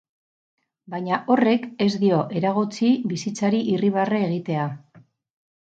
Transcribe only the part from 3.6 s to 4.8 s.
irribarre egitea.